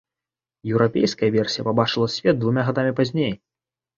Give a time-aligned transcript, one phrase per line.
[0.71, 3.33] Еўрапейская версія пабачыла свет двума гадамі пазней.